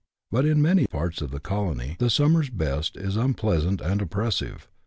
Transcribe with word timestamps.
But 0.31 0.47
in 0.47 0.63
many 0.63 0.87
parts 0.87 1.21
of 1.21 1.29
the 1.29 1.39
colony 1.39 1.95
the 1.99 2.09
summer's 2.09 2.47
heat 2.47 2.89
is 2.95 3.15
unpleasant 3.17 3.81
and 3.81 4.01
oppressive. 4.01 4.67